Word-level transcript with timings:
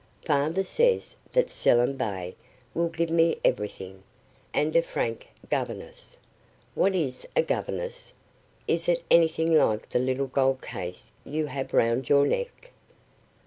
Father 0.25 0.63
says 0.63 1.13
that 1.31 1.51
Selim 1.51 1.95
Bey 1.95 2.35
will 2.73 2.89
give 2.89 3.11
me 3.11 3.39
everything, 3.45 4.01
and 4.51 4.75
a 4.75 4.81
Frank 4.81 5.27
governess. 5.47 6.17
What 6.73 6.95
is 6.95 7.27
a 7.35 7.43
governess? 7.43 8.11
Is 8.67 8.89
it 8.89 9.03
anything 9.11 9.53
like 9.55 9.89
the 9.89 9.99
little 9.99 10.25
gold 10.25 10.63
case 10.63 11.11
you 11.23 11.45
have 11.45 11.71
round 11.71 12.09
your 12.09 12.25
neck?" 12.25 12.71